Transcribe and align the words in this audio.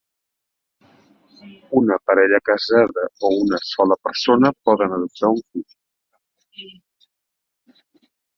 Una 1.79 1.97
parella 2.03 2.39
casada 2.43 3.03
o 3.29 3.31
una 3.43 3.59
sola 3.73 3.99
persona 4.09 4.53
poden 4.71 4.97
adoptar 4.97 5.31
un 5.35 5.69
fill. 5.69 6.75